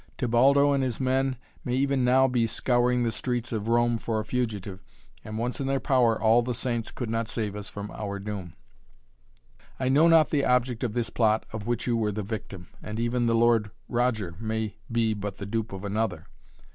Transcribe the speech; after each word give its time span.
Tebaldo 0.17 0.71
and 0.71 0.83
his 0.83 0.99
men 0.99 1.37
may 1.63 1.75
even 1.75 2.03
now 2.03 2.27
be 2.27 2.47
scouring 2.47 3.03
the 3.03 3.11
streets 3.11 3.51
of 3.51 3.67
Rome 3.67 3.99
for 3.99 4.19
a 4.19 4.25
fugitive, 4.25 4.81
and 5.23 5.37
once 5.37 5.61
in 5.61 5.67
their 5.67 5.79
power 5.79 6.19
all 6.19 6.41
the 6.41 6.55
saints 6.55 6.89
could 6.89 7.07
not 7.07 7.27
save 7.27 7.55
us 7.55 7.69
from 7.69 7.91
our 7.91 8.17
doom. 8.17 8.55
I 9.79 9.89
know 9.89 10.07
not 10.07 10.31
the 10.31 10.43
object 10.43 10.83
of 10.83 10.93
this 10.93 11.11
plot 11.11 11.45
of 11.53 11.67
which 11.67 11.85
you 11.85 11.95
were 11.95 12.11
the 12.11 12.23
victim, 12.23 12.69
and 12.81 12.99
even 12.99 13.27
the 13.27 13.35
Lord 13.35 13.69
Roger 13.87 14.33
may 14.39 14.75
be 14.91 15.13
but 15.13 15.37
the 15.37 15.45
dupe 15.45 15.71
of 15.71 15.83
another. 15.83 16.25